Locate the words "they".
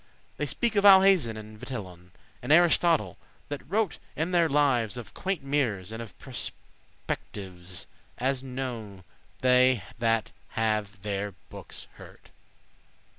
0.37-0.47, 9.41-9.83